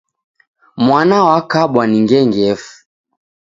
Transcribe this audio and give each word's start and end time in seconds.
Mwana 0.83 1.17
wakabwa 1.27 1.81
ni 1.87 1.99
ngengefu. 2.03 2.73